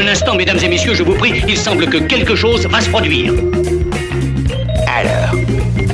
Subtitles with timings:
[0.00, 2.88] Un instant, mesdames et messieurs, je vous prie, il semble que quelque chose va se
[2.88, 3.34] produire.
[4.86, 5.38] Alors,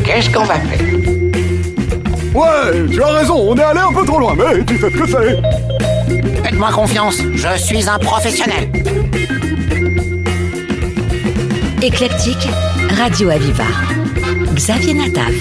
[0.04, 0.86] qu'est-ce qu'on va faire?
[2.32, 4.96] Ouais, tu as raison, on est allé un peu trop loin, mais tu sais ce
[4.96, 6.42] que c'est.
[6.44, 8.70] Faites-moi confiance, je suis un professionnel.
[11.82, 12.48] Éclectique,
[12.96, 13.64] Radio Aviva.
[14.54, 15.34] Xavier Nataf.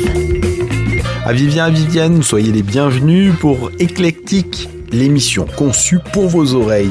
[1.23, 6.89] À Vivien, à Vivienne, soyez les bienvenus pour Éclectique, l'émission conçue pour vos oreilles.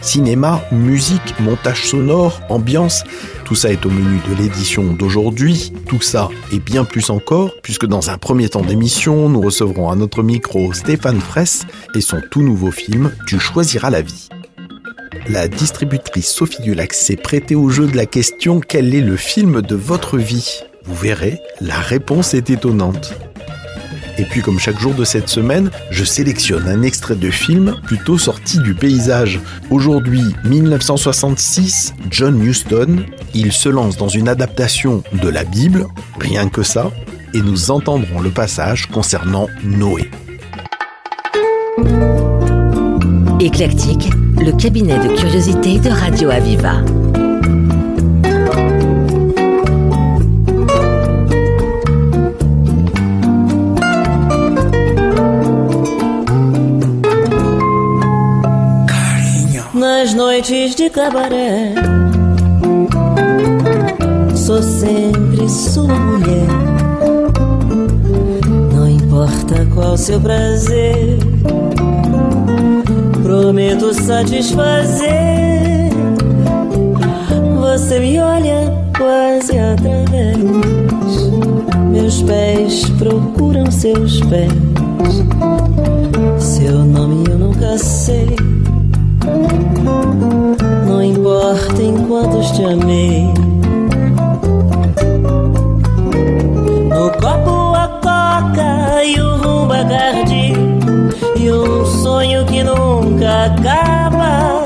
[0.00, 3.04] Cinéma, musique, montage sonore, ambiance,
[3.44, 5.72] tout ça est au menu de l'édition d'aujourd'hui.
[5.86, 9.96] Tout ça et bien plus encore, puisque dans un premier temps d'émission, nous recevrons à
[9.96, 14.28] notre micro Stéphane Fraisse et son tout nouveau film Tu choisiras la vie.
[15.28, 19.62] La distributrice Sophie Dulac s'est prêtée au jeu de la question Quel est le film
[19.62, 20.62] de votre vie?
[20.84, 23.14] Vous verrez, la réponse est étonnante.
[24.18, 28.18] Et puis comme chaque jour de cette semaine, je sélectionne un extrait de film plutôt
[28.18, 29.40] sorti du paysage.
[29.70, 35.86] Aujourd'hui, 1966, John Huston, il se lance dans une adaptation de la Bible,
[36.18, 36.90] rien que ça,
[37.32, 40.10] et nous entendrons le passage concernant Noé.
[43.40, 44.10] Éclectique,
[44.40, 46.82] le cabinet de curiosité de Radio Aviva.
[60.18, 61.72] Noites de cabaré,
[64.34, 66.48] sou sempre sua mulher.
[68.74, 71.20] Não importa qual seu prazer,
[73.22, 75.08] prometo satisfazer.
[77.60, 80.36] Você me olha quase através,
[81.92, 84.50] meus pés procuram seus pés.
[86.40, 88.34] Seu nome eu nunca sei.
[92.58, 93.32] Te amei.
[96.90, 100.54] No copo a coca e o rumbo a cardi
[101.36, 104.64] E um sonho que nunca acaba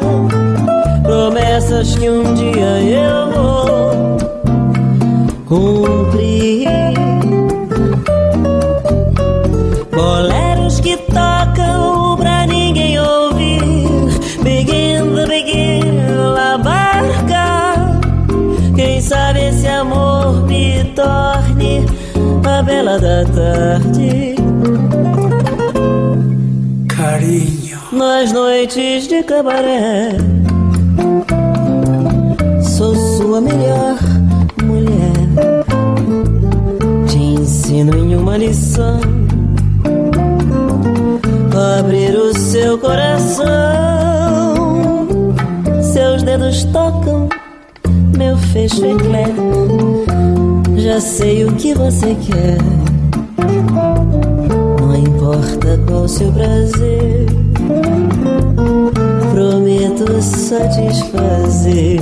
[1.02, 4.16] Promessas que um dia eu vou
[5.47, 6.69] cumprir
[21.02, 21.84] torne
[22.48, 24.36] a bela da tarde.
[26.88, 30.16] Carinho, Nas noites de cabaré.
[32.62, 33.98] Sou sua melhor
[34.64, 35.12] mulher.
[37.08, 39.00] Te ensino em uma lição.
[41.78, 43.44] Abrir o seu coração.
[45.82, 47.28] Seus dedos tocam
[48.16, 50.12] meu fecho eclair
[50.82, 52.59] Já sei o que você quer.
[54.81, 57.26] Não importa qual seu prazer.
[59.32, 62.00] Prometo satisfazer.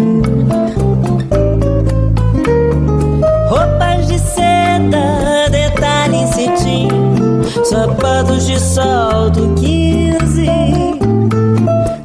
[3.51, 6.89] Roupas de seda, detalhe em cetim.
[7.63, 10.47] Sapatos de salto 15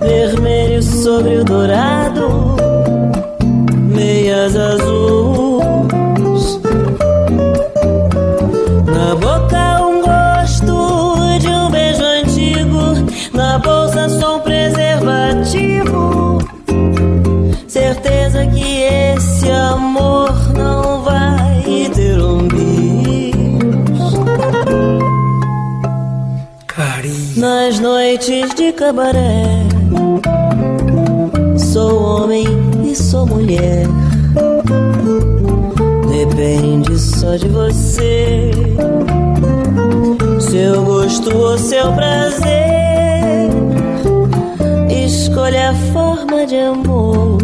[0.02, 2.45] Vermelho sobre o dourado
[17.86, 23.36] Certeza que esse amor não vai ter um bis.
[26.66, 29.68] Carinho, Nas noites de cabaré
[31.60, 32.48] Sou homem
[32.84, 33.86] e sou mulher.
[36.10, 38.50] Depende só de você.
[40.40, 43.52] Seu gosto ou seu prazer.
[44.90, 47.35] Escolha a forma de amor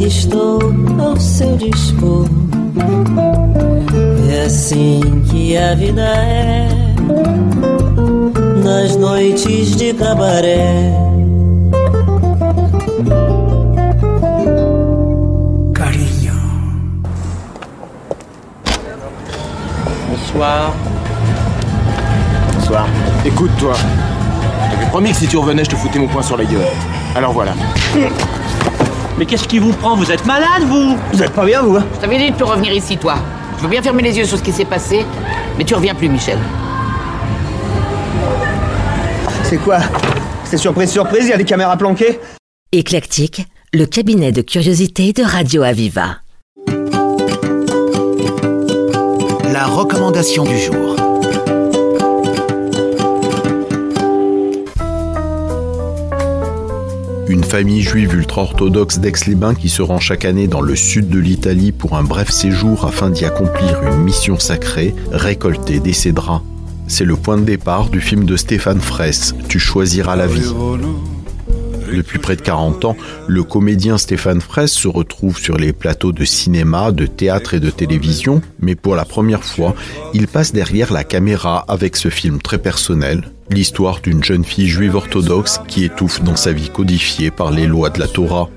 [0.00, 0.58] Aqui estou
[0.98, 2.24] ao seu dispor
[4.32, 6.68] É assim que a vida é
[8.64, 10.90] nas noites de cabaré.
[15.74, 16.32] carinho.
[20.08, 20.72] Bonsoir.
[22.54, 22.86] Bonsoir.
[23.26, 23.74] Écoute, toi.
[24.70, 26.64] J'avais promis que si tu revenais, je te foutais mon poing sur la gueule.
[27.14, 27.52] Alors voilà.
[29.20, 29.96] Mais qu'est-ce qui vous prend?
[29.96, 30.96] Vous êtes malade, vous?
[31.12, 31.84] Vous êtes pas bien, vous hein?
[31.94, 33.16] Je t'avais dit de plus revenir ici, toi.
[33.58, 35.04] Je veux bien fermer les yeux sur ce qui s'est passé,
[35.58, 36.38] mais tu reviens plus, Michel.
[39.44, 39.80] C'est quoi?
[40.44, 42.18] C'est surprise, surprise, il y a des caméras planquées?
[42.72, 43.44] Éclectique,
[43.74, 46.16] le cabinet de curiosité de Radio Aviva.
[49.52, 50.96] La recommandation du jour.
[57.30, 61.70] Une famille juive ultra-orthodoxe d'Aix-les-Bains qui se rend chaque année dans le sud de l'Italie
[61.70, 65.92] pour un bref séjour afin d'y accomplir une mission sacrée, récolter des.
[65.92, 70.52] C'est le point de départ du film de Stéphane Fraisse, Tu choisiras la vie.
[71.94, 72.96] Depuis près de 40 ans,
[73.28, 77.70] le comédien Stéphane Fraisse se retrouve sur les plateaux de cinéma, de théâtre et de
[77.70, 79.76] télévision, mais pour la première fois,
[80.14, 84.94] il passe derrière la caméra avec ce film très personnel, l'histoire d'une jeune fille juive
[84.94, 88.48] orthodoxe qui étouffe dans sa vie codifiée par les lois de la Torah.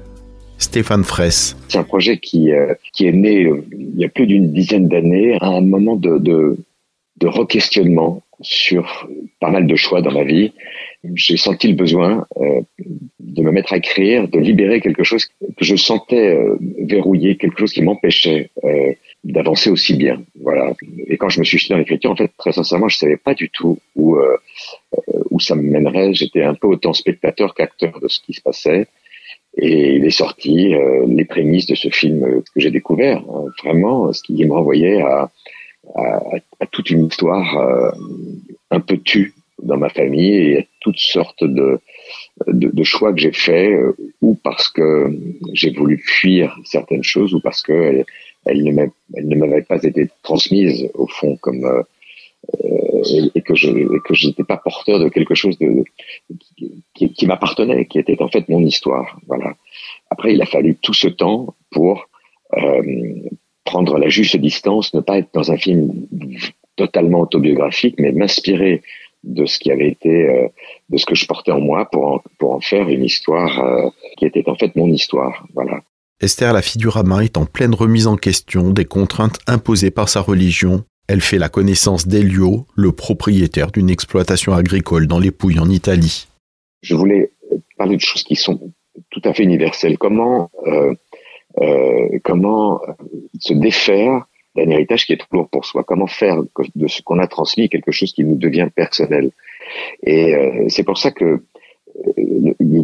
[0.57, 1.57] Stéphane Fraisse.
[1.67, 4.87] C'est un projet qui, euh, qui est né euh, il y a plus d'une dizaine
[4.87, 6.57] d'années, à un moment de, de,
[7.25, 9.07] re-questionnement sur
[9.39, 10.51] pas mal de choix dans ma vie.
[11.15, 12.61] J'ai senti le besoin euh,
[13.19, 16.37] de me mettre à écrire, de libérer quelque chose que je sentais
[16.79, 18.51] verrouillé, quelque chose qui m'empêchait
[19.23, 20.21] d'avancer aussi bien.
[20.43, 20.73] Voilà.
[21.07, 23.33] Et quand je me suis jeté dans l'écriture, en fait, très sincèrement, je savais pas
[23.33, 24.37] du tout où euh,
[25.31, 26.13] où ça me mènerait.
[26.13, 28.87] J'étais un peu autant spectateur qu'acteur de ce qui se passait.
[29.57, 33.19] Et il est sorti euh, les prémices de ce film que j'ai découvert.
[33.19, 35.31] Hein, vraiment, ce qui me renvoyait à,
[35.95, 37.91] à, toute une histoire euh,
[38.71, 41.79] un peu tue dans ma famille et à toutes sortes de,
[42.47, 45.15] de, de choix que j'ai faits, euh, ou parce que
[45.53, 48.03] j'ai voulu fuir certaines choses, ou parce que
[48.45, 51.83] elles ne m'avaient pas été transmises au fond comme euh,
[53.05, 53.69] et, et, que je
[54.11, 55.83] j'étais pas porteur de quelque chose de
[56.93, 59.17] qui, qui m'appartenait, qui était en fait mon histoire.
[59.27, 59.55] Voilà.
[60.09, 62.09] Après, il a fallu tout ce temps pour
[62.57, 62.81] euh,
[63.63, 66.05] prendre la juste distance, ne pas être dans un film
[66.75, 68.81] totalement autobiographique, mais m'inspirer
[69.23, 70.47] de ce qui avait été, euh,
[70.89, 73.89] de ce que je portais en moi pour en, pour en faire une histoire euh,
[74.17, 75.45] qui était en fait mon histoire.
[75.53, 75.81] Voilà.
[76.23, 80.85] Esther, la Figurama, est en pleine remise en question des contraintes imposées par sa religion.
[81.09, 86.27] Elle fait la connaissance d'Elio, le propriétaire d'une exploitation agricole dans les Pouilles en Italie.
[86.81, 87.31] Je voulais
[87.77, 88.71] parler de choses qui sont
[89.09, 89.97] tout à fait universelles.
[89.97, 90.93] Comment, euh,
[91.61, 92.79] euh, comment
[93.41, 94.25] se défaire
[94.55, 95.83] d'un héritage qui est trop lourd pour soi?
[95.83, 96.41] Comment faire
[96.75, 99.31] de ce qu'on a transmis quelque chose qui nous devient personnel?
[100.03, 101.45] Et euh, c'est pour ça que euh,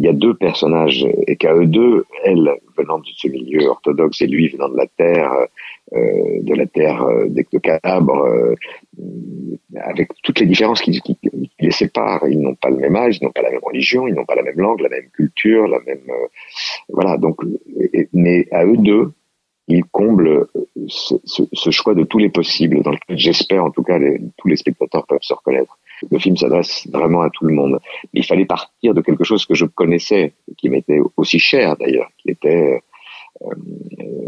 [0.00, 4.26] y a deux personnages et qu'à eux deux, elle venant de ce milieu orthodoxe et
[4.26, 5.32] lui venant de la terre,
[5.92, 8.54] euh, de la terre euh, de Calabre, euh,
[9.76, 11.30] avec toutes les différences qui, qui, qui,
[11.60, 12.26] les séparent.
[12.28, 14.36] Ils n'ont pas le même âge, ils n'ont pas la même religion, ils n'ont pas
[14.36, 16.10] la même langue, la même culture, la même
[16.88, 17.16] voilà.
[17.18, 17.40] Donc,
[18.12, 19.12] mais à eux deux,
[19.68, 20.48] il comble
[20.88, 24.20] ce, ce, ce, choix de tous les possibles, dans lequel j'espère en tout cas les,
[24.36, 25.78] tous les spectateurs peuvent se reconnaître.
[26.10, 27.78] Le film s'adresse vraiment à tout le monde.
[28.14, 32.30] Il fallait partir de quelque chose que je connaissais, qui m'était aussi cher d'ailleurs, qui
[32.30, 32.82] était
[33.42, 33.54] euh,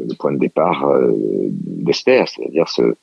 [0.09, 1.13] le point de départ euh,
[1.51, 2.95] d'Esther, c'est-à-dire ce,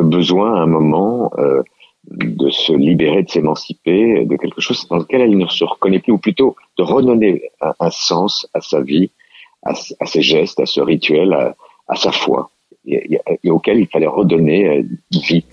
[0.00, 1.62] besoin à un moment euh,
[2.10, 6.12] de se libérer, de s'émanciper de quelque chose dans lequel elle ne se reconnaît plus,
[6.12, 9.10] ou plutôt de redonner un, sens à sa vie,
[9.62, 11.56] à, ses gestes, à ce rituel, à,
[11.88, 12.50] à sa foi,
[12.86, 15.44] et, et, auquel il fallait redonner vie.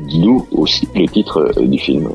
[0.00, 2.08] D'où aussi le titre du film.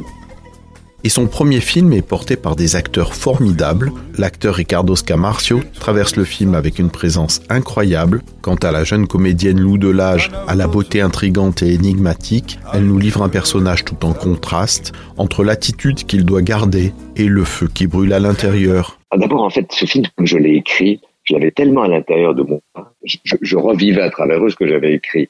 [1.05, 3.91] Et son premier film est porté par des acteurs formidables.
[4.17, 8.21] L'acteur Ricardo Scamarcio traverse le film avec une présence incroyable.
[8.41, 12.99] Quant à la jeune comédienne Lou Delage, à la beauté intrigante et énigmatique, elle nous
[12.99, 17.85] livre un personnage tout en contraste entre l'attitude qu'il doit garder et le feu qui
[17.85, 18.97] brûle à l'intérieur.
[19.13, 22.43] D'abord, en fait, ce film, comme je l'ai écrit, je l'avais tellement à l'intérieur de
[22.43, 22.59] moi,
[23.03, 25.29] je, je, revivais à travers eux ce que j'avais écrit.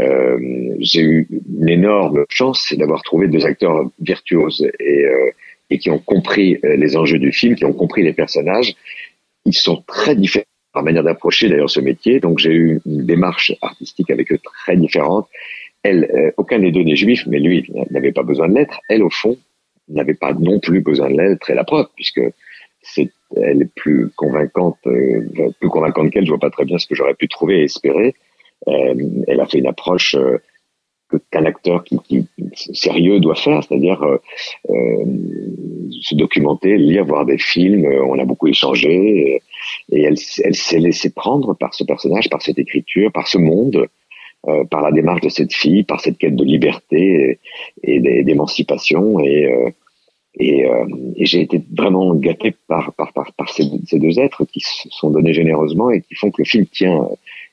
[0.00, 5.30] Euh, j'ai eu une énorme chance, c'est d'avoir trouvé deux acteurs virtuoses et, euh,
[5.70, 8.74] et qui ont compris euh, les enjeux du film, qui ont compris les personnages.
[9.46, 13.52] Ils sont très différents par manière d'approcher d'ailleurs ce métier, donc j'ai eu une démarche
[13.62, 15.28] artistique avec eux très différente.
[15.84, 18.80] Elle, euh, aucun des deux n'est juif, mais lui n'avait pas besoin de l'être.
[18.88, 19.38] Elle, au fond,
[19.88, 22.20] n'avait pas non plus besoin de l'être et la preuve, puisque
[22.82, 26.24] c'est elle est plus convaincante, euh, plus convaincante qu'elle.
[26.24, 28.14] Je vois pas très bien ce que j'aurais pu trouver et espérer.
[28.68, 28.94] Euh,
[29.26, 30.38] elle a fait une approche euh,
[31.30, 32.26] qu'un acteur qui, qui,
[32.72, 34.18] sérieux doit faire, c'est-à-dire euh,
[34.70, 35.04] euh,
[36.00, 37.86] se documenter, lire, voir des films.
[37.86, 39.42] On a beaucoup échangé et,
[39.92, 43.86] et elle, elle s'est laissée prendre par ce personnage, par cette écriture, par ce monde,
[44.48, 47.38] euh, par la démarche de cette fille, par cette quête de liberté
[47.82, 49.20] et, et d'émancipation.
[49.20, 49.72] Et,
[50.36, 50.66] et,
[51.16, 54.88] et j'ai été vraiment gâté par, par, par, par ces, ces, deux êtres qui se
[54.90, 57.08] sont donnés généreusement et qui font que le film tient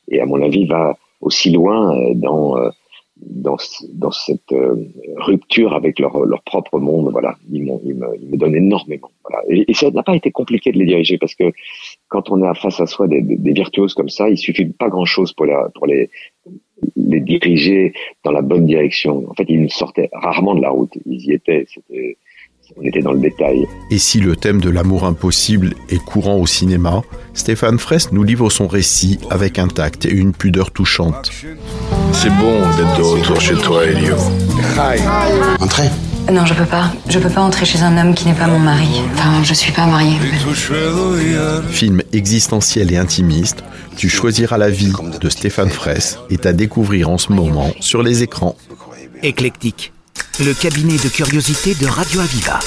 [0.10, 2.72] et à mon avis va aussi loin dans
[3.22, 3.58] dans,
[3.94, 4.76] dans cette euh,
[5.18, 7.10] rupture avec leur, leur propre monde.
[7.12, 9.12] Voilà, ils, ils, me, ils me donnent énormément.
[9.50, 11.52] Et, ça n'a pas été compliqué de les diriger parce que
[12.08, 13.22] quand on a face à soi des,
[13.54, 16.10] virtuoses comme ça, il suffit pas grand-chose pour, la, pour les,
[16.96, 19.30] les diriger dans la bonne direction.
[19.30, 20.92] En fait, ils sortaient rarement de la route.
[21.06, 21.66] Ils y étaient.
[22.78, 23.68] On était dans le détail.
[23.90, 27.02] Et si le thème de l'amour impossible est courant au cinéma,
[27.34, 31.32] Stéphane Fraisse nous livre son récit avec un tact et une pudeur touchante.
[32.14, 34.16] C'est bon d'être de retour chez toi, Elio.
[35.60, 35.90] Entrez.
[36.32, 36.92] Non, je peux pas.
[37.10, 39.02] Je peux pas entrer chez un homme qui n'est pas mon mari.
[39.14, 40.18] Enfin, je suis pas mariée.
[41.70, 43.64] Film existentiel et intimiste,
[43.98, 48.24] Tu choisiras la vie de Stéphane Fraisse est à découvrir en ce moment sur les
[48.24, 48.56] écrans.
[49.24, 49.94] Éclectique,
[50.40, 52.60] le cabinet de curiosité de Radio Aviva.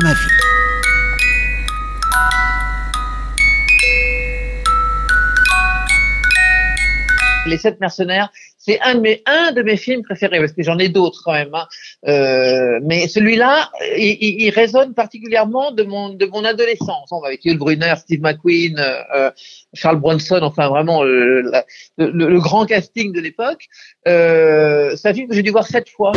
[0.00, 0.20] Ma vie.
[7.46, 8.30] Les Sept Mercenaires,
[8.64, 8.94] c'est un
[9.52, 11.54] de mes films préférés parce que j'en ai d'autres quand même.
[11.54, 11.66] Hein.
[12.08, 17.12] Euh, mais celui-là, il, résonne particulièrement de mon de mon adolescence.
[17.24, 19.30] Avec Yul Brynner, Steve McQueen, euh,
[19.74, 21.42] Charles Bronson, enfin vraiment euh,
[21.98, 23.66] le, grand casting de l'époque.
[24.08, 26.12] Euh, c'est un film que j'ai dû voir sept fois.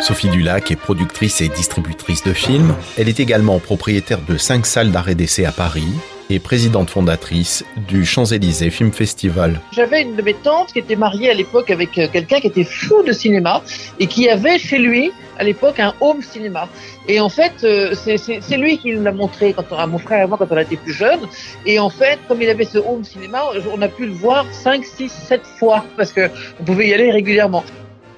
[0.00, 2.74] Sophie Dulac est productrice et distributrice de films.
[2.96, 5.88] Elle est également propriétaire de cinq salles d'arrêt d'essai à Paris
[6.30, 9.60] et présidente fondatrice du Champs-Élysées Film Festival.
[9.72, 13.02] J'avais une de mes tantes qui était mariée à l'époque avec quelqu'un qui était fou
[13.02, 13.62] de cinéma
[13.98, 16.68] et qui avait chez lui à l'époque un home cinéma.
[17.08, 17.52] Et en fait,
[17.94, 20.58] c'est lui qui nous l'a montré quand on, à mon frère et moi quand on
[20.58, 21.26] était plus jeunes.
[21.66, 23.42] Et en fait, comme il avait ce home cinéma,
[23.74, 27.10] on a pu le voir 5, 6, 7 fois parce que on pouvait y aller
[27.10, 27.64] régulièrement.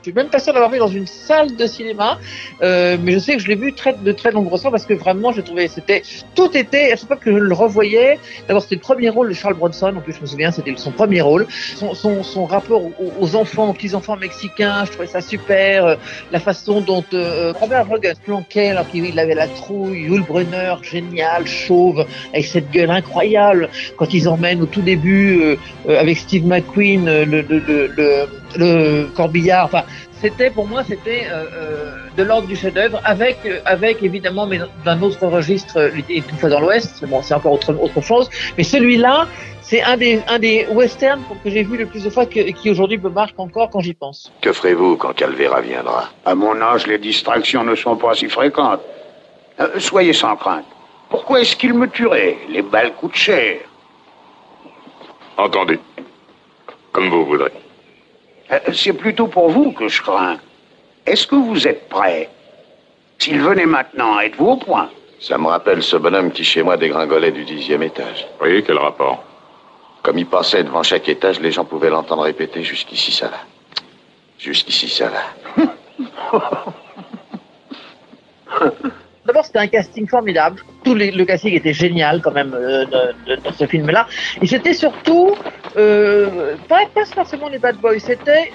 [0.00, 2.18] Je suis même pas sûr d'avoir vu dans une salle de cinéma,
[2.62, 4.94] euh, mais je sais que je l'ai vu très, de très nombreuses fois parce que
[4.94, 6.02] vraiment, je trouvais c'était
[6.34, 8.18] tout était à chaque fois que je le revoyais.
[8.48, 9.92] D'abord, c'était le premier rôle de Charles Bronson.
[9.94, 11.46] En plus, je me souviens, c'était son premier rôle.
[11.50, 12.82] Son, son, son rapport
[13.20, 15.98] aux, enfants, aux petits enfants mexicains, je trouvais ça super.
[16.32, 21.46] La façon dont euh, Robert Rodgers planquait alors qu'il avait la trouille, Yul Brynner, génial,
[21.46, 23.68] chauve, avec cette gueule incroyable.
[23.98, 25.56] Quand ils emmènent au tout début euh,
[26.00, 28.26] avec Steve McQueen le, le, le, le,
[28.56, 29.66] le corbillard.
[29.66, 29.82] Enfin,
[30.20, 35.00] c'était pour moi c'était euh, euh, de l'ordre du chef-d'œuvre avec avec évidemment mais d'un
[35.00, 38.28] autre registre une fois dans l'Ouest bon c'est encore autre autre chose
[38.58, 39.26] mais celui-là
[39.62, 42.70] c'est un des un des westerns que j'ai vu le plus de fois que, qui
[42.70, 44.32] aujourd'hui me marque encore quand j'y pense.
[44.40, 46.10] Que ferez-vous quand Calvera viendra?
[46.24, 48.80] À mon âge, les distractions ne sont pas si fréquentes.
[49.60, 50.64] Euh, soyez sans crainte.
[51.08, 52.36] Pourquoi est-ce qu'il me tuerait?
[52.48, 53.60] Les balles coûtent cher.
[55.36, 55.78] Entendu.
[56.92, 57.52] Comme vous voudrez.
[58.72, 60.38] C'est plutôt pour vous que je crains.
[61.06, 62.28] Est-ce que vous êtes prêt
[63.18, 64.90] S'il venait maintenant, êtes-vous au point
[65.20, 68.26] Ça me rappelle ce bonhomme qui, chez moi, dégringolait du dixième étage.
[68.40, 69.22] Oui, quel rapport
[70.02, 73.38] Comme il passait devant chaque étage, les gens pouvaient l'entendre répéter jusqu'ici, ça va.
[74.38, 75.64] Jusqu'ici, ça va.
[79.30, 80.60] D'abord, c'était un casting formidable.
[80.82, 82.84] Tout le casting était génial quand même euh,
[83.56, 84.08] ce film-là.
[84.42, 85.36] Et c'était surtout
[85.76, 88.50] euh, pas, pas forcément les bad boys, c'était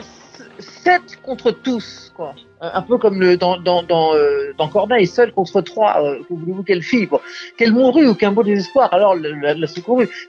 [0.60, 2.36] 7 contre tous, quoi.
[2.60, 6.04] Un peu comme dans, dans, euh, dans Corneille, seul contre trois.
[6.04, 7.08] Euh, voulez-vous qu'elle fille.
[7.56, 9.68] Qu'elle mourut ou qu'un beau désespoir, alors la, la.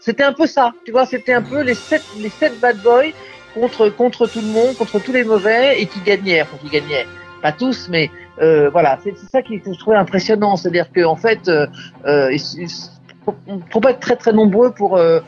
[0.00, 3.10] C'était un peu ça, tu vois, c'était un peu les sept, les sept bad boys
[3.52, 7.08] contre, contre tout le monde, contre tous les mauvais et qui gagnaient, qui gagnaient.
[7.42, 11.48] Pas tous, mais euh, voilà, c'est ça qui, que je trouvais impressionnant, c'est-à-dire qu'en fait,
[11.48, 11.66] euh,
[12.06, 12.68] euh, il
[13.70, 15.20] faut pas être très très nombreux pour euh,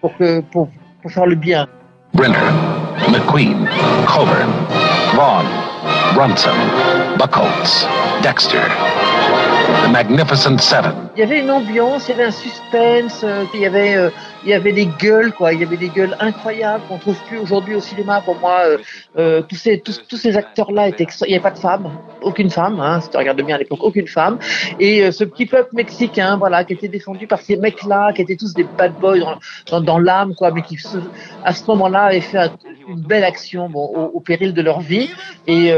[0.00, 0.68] pour que pour,
[1.02, 1.66] pour faire le bien.
[2.14, 2.36] Brenner,
[3.10, 3.68] McQueen,
[4.06, 4.50] Coburn,
[5.14, 5.46] Vaughn,
[6.14, 6.50] Brunson,
[7.18, 7.88] Buckholz,
[8.22, 8.68] Dexter,
[9.62, 10.92] The Magnificent Seven.
[11.16, 14.10] Il y avait une ambiance, il y avait un suspense, euh, il y avait, euh,
[14.42, 15.52] il y avait des gueules, quoi.
[15.52, 18.20] Il y avait des gueules incroyables qu'on trouve plus aujourd'hui au cinéma.
[18.22, 18.62] Pour moi,
[19.18, 21.90] euh, tous ces tous, tous ces acteurs-là étaient, il n'y avait pas de femmes,
[22.22, 22.80] aucune femme.
[22.80, 24.38] Hein, si tu regardes bien à l'époque, aucune femme.
[24.80, 28.54] Et ce petit peuple mexicain, voilà, qui était défendu par ces mecs-là, qui étaient tous
[28.54, 29.18] des bad boys
[29.70, 30.76] dans, dans, l'âme, quoi, mais qui
[31.44, 32.52] à ce moment-là avaient fait un-
[32.88, 35.10] une belle action, bon, au, péril de leur vie.
[35.46, 35.72] Et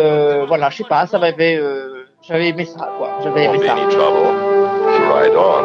[0.46, 1.60] voilà, je sais pas, ça m'avait,
[2.26, 3.10] j'avais aimé ça, quoi.
[3.22, 3.74] J'avais aimé ça.
[3.74, 5.64] Ride on.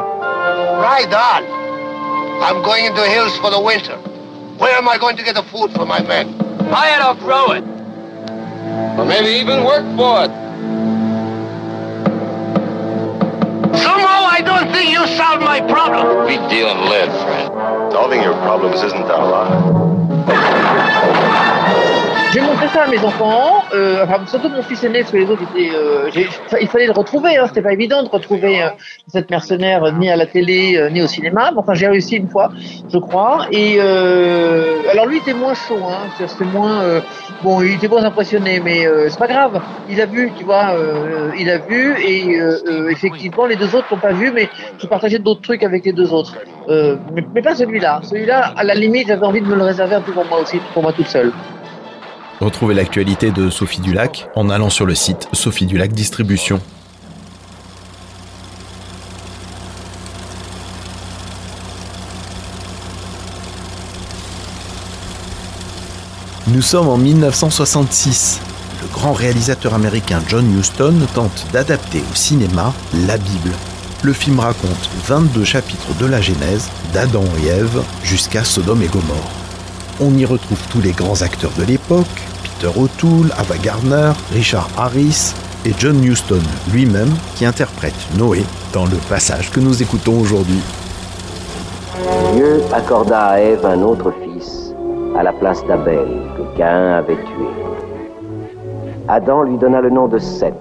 [0.81, 1.43] Ride on.
[2.41, 3.97] I'm going into the hills for the winter.
[4.57, 6.37] Where am I going to get the food for my men?
[6.69, 7.63] Buy it or grow it.
[8.97, 10.31] Or maybe even work for it.
[13.77, 16.25] Somehow I don't think you solved my problem.
[16.25, 17.91] We deal in lead, friend.
[17.91, 19.49] Solving your problems isn't our lot.
[22.31, 25.29] J'ai montré ça à mes enfants, euh, enfin, surtout mon fils aîné, parce que les
[25.29, 25.71] autres étaient.
[25.75, 26.09] euh,
[26.61, 28.69] il fallait le retrouver, hein, c'était pas évident de retrouver euh,
[29.07, 31.51] cette mercenaire euh, ni à la télé euh, ni au cinéma.
[31.51, 32.51] Mais enfin, j'ai réussi une fois,
[32.91, 33.47] je crois.
[33.51, 37.01] Et euh, alors lui était moins chaud, hein, c'était moins.
[37.43, 39.61] bon, il était moins impressionné, mais c'est pas grave.
[39.89, 40.73] Il a vu, tu vois,
[41.37, 42.39] il a vu et
[42.89, 46.11] effectivement les deux autres l'ont pas vu, mais je partageais d'autres trucs avec les deux
[46.13, 46.35] autres.
[46.67, 48.01] Mais, mais pas celui-là.
[48.03, 50.59] Celui-là, à la limite, j'avais envie de me le réserver un peu pour moi aussi,
[50.73, 51.31] pour moi toute seule.
[52.39, 56.61] Retrouvez l'actualité de Sophie Dulac en allant sur le site Sophie Dulac Distribution.
[66.47, 68.39] Nous sommes en 1966.
[68.81, 72.73] Le grand réalisateur américain John Huston tente d'adapter au cinéma
[73.05, 73.51] la Bible.
[74.01, 79.38] Le film raconte 22 chapitres de la Genèse, d'Adam et Ève jusqu'à Sodome et Gomorre.
[80.01, 82.05] On y retrouve tous les grands acteurs de l'époque,
[82.41, 85.33] Peter O'Toole, Ava Gardner, Richard Harris
[85.65, 86.39] et John Huston
[86.71, 90.61] lui-même qui interprète Noé dans le passage que nous écoutons aujourd'hui.
[92.33, 94.73] Dieu accorda à Ève un autre fils
[95.17, 97.49] à la place d'Abel que Caïn avait tué.
[99.09, 100.53] Adam lui donna le nom de Seth.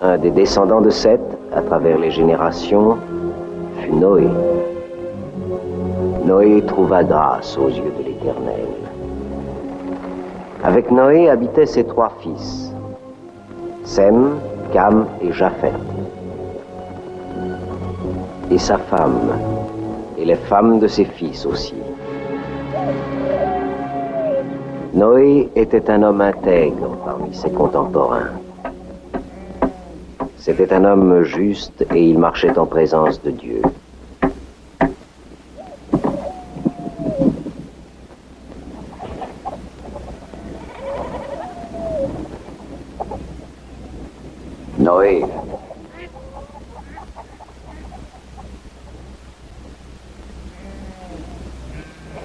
[0.00, 1.20] Un des descendants de Seth,
[1.54, 2.96] à travers les générations,
[3.82, 4.26] fut Noé.
[6.26, 8.66] Noé trouva grâce aux yeux de l'Éternel.
[10.64, 12.72] Avec Noé habitaient ses trois fils,
[13.84, 14.30] Sem,
[14.72, 15.72] Cam et Japheth.
[18.50, 19.38] Et sa femme,
[20.18, 21.76] et les femmes de ses fils aussi.
[24.94, 28.32] Noé était un homme intègre parmi ses contemporains.
[30.38, 33.62] C'était un homme juste et il marchait en présence de Dieu.
[44.86, 45.20] Noé.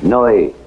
[0.04, 0.61] Noé.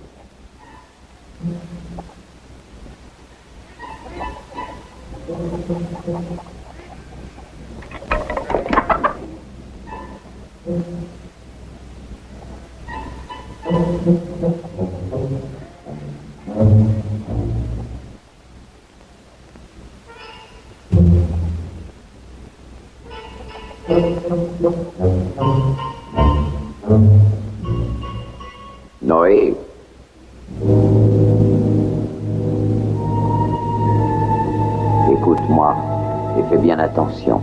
[36.44, 37.40] Fais bien attention,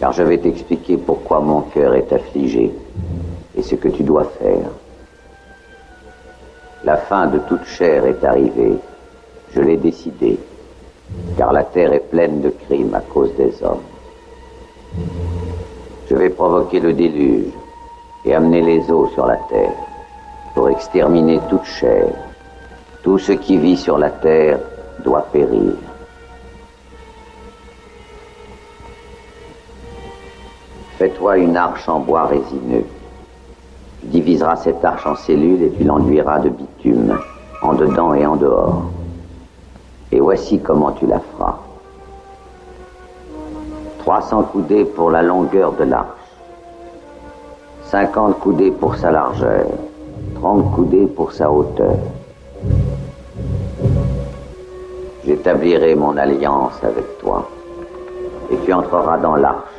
[0.00, 2.72] car je vais t'expliquer pourquoi mon cœur est affligé
[3.56, 4.70] et ce que tu dois faire.
[6.84, 8.76] La fin de toute chair est arrivée,
[9.54, 10.38] je l'ai décidé,
[11.36, 13.82] car la terre est pleine de crimes à cause des hommes.
[16.08, 17.52] Je vais provoquer le déluge
[18.24, 19.72] et amener les eaux sur la terre
[20.54, 22.06] pour exterminer toute chair.
[23.02, 24.58] Tout ce qui vit sur la terre
[25.02, 25.72] doit périr.
[31.04, 32.86] Fais-toi une arche en bois résineux.
[34.00, 37.18] Tu diviseras cette arche en cellules et tu l'enduiras de bitume,
[37.60, 38.84] en dedans et en dehors.
[40.12, 41.58] Et voici comment tu la feras.
[43.98, 46.08] 300 coudées pour la longueur de l'arche,
[47.90, 49.66] 50 coudées pour sa largeur,
[50.36, 51.98] 30 coudées pour sa hauteur.
[55.26, 57.46] J'établirai mon alliance avec toi,
[58.50, 59.73] et tu entreras dans l'arche,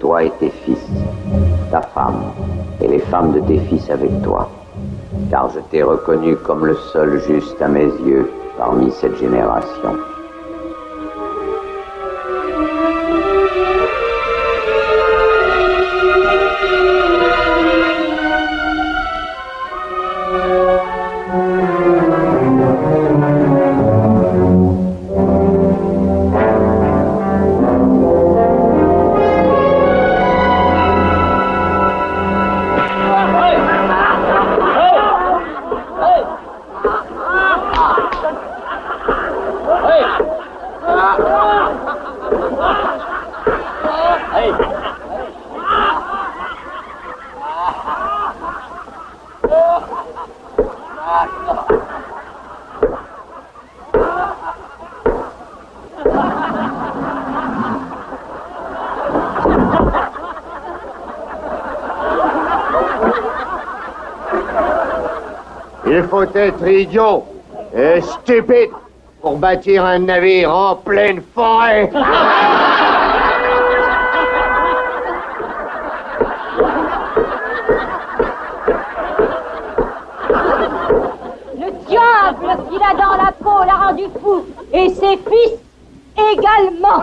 [0.00, 0.84] toi et tes fils,
[1.70, 2.32] ta femme,
[2.80, 4.48] et les femmes de tes fils avec toi.
[5.30, 10.09] car je t'ai reconnu comme le seul juste à mes yeux parmi cette génération.
[66.80, 67.24] Idiot
[67.74, 68.70] et stupide
[69.20, 71.90] pour bâtir un navire en pleine forêt.
[81.58, 85.58] Le diable qu'il a dans la peau l'a rendu fou, et ses fils
[86.16, 87.02] également.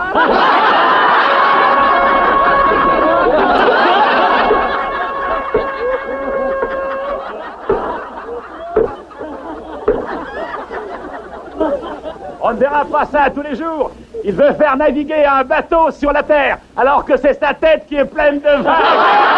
[12.48, 13.90] On ne verra pas ça tous les jours.
[14.24, 17.96] Il veut faire naviguer un bateau sur la terre, alors que c'est sa tête qui
[17.96, 18.64] est pleine de vagues.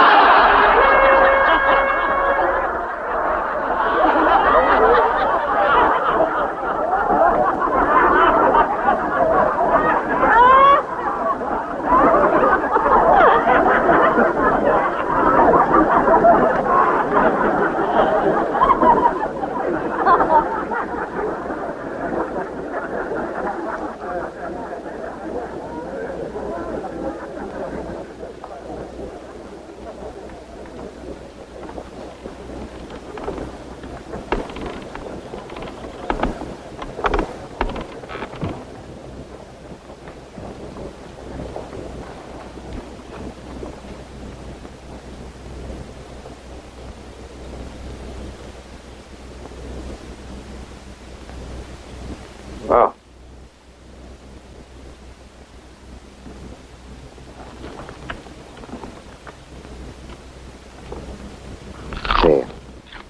[62.30, 62.46] Père,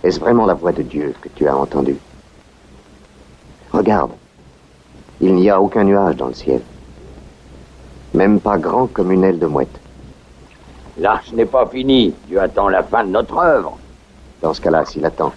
[0.02, 1.98] est-ce vraiment la voix de Dieu que tu as entendue?
[3.70, 4.12] Regarde,
[5.20, 6.62] il n'y a aucun nuage dans le ciel.
[8.14, 9.78] Même pas grand comme une aile de mouette.
[10.96, 12.14] L'arche n'est pas finie.
[12.28, 13.76] Dieu attend la fin de notre œuvre.
[14.40, 15.34] Dans ce cas-là, s'il attend,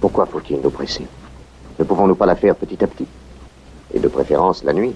[0.00, 1.06] pourquoi faut-il nous presser?
[1.78, 3.06] Ne pouvons-nous pas la faire petit à petit?
[3.92, 4.94] Et de préférence la nuit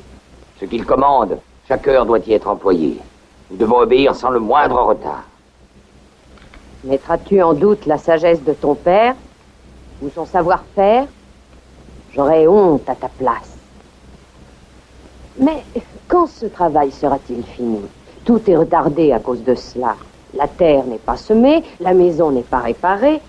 [0.59, 1.37] Ce qu'il commande,
[1.69, 3.01] chaque heure doit y être employée.
[3.51, 5.25] Nous devons obéir sans le moindre retard.
[6.85, 9.15] Mettras-tu en doute la sagesse de ton père
[10.01, 11.07] ou son savoir-faire?
[12.15, 13.57] J'aurais honte à ta place.
[15.39, 15.63] Mais
[16.09, 17.81] quand ce travail sera-t-il fini?
[18.25, 19.97] Tout est retardé à cause de cela.
[20.35, 23.21] La terre n'est pas semée, la maison n'est pas réparée.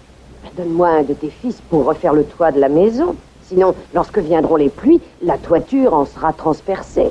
[0.55, 3.15] Donne-moi un de tes fils pour refaire le toit de la maison.
[3.43, 7.09] Sinon, lorsque viendront les pluies, la toiture en sera transpercée.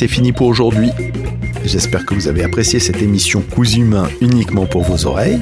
[0.00, 0.88] C'est fini pour aujourd'hui.
[1.62, 5.38] J'espère que vous avez apprécié cette émission Coups humains uniquement pour vos oreilles.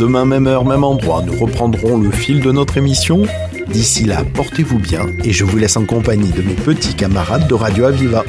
[0.00, 3.22] Demain, même heure, même endroit, nous reprendrons le fil de notre émission.
[3.68, 7.54] D'ici là, portez-vous bien et je vous laisse en compagnie de mes petits camarades de
[7.54, 8.24] Radio Aviva.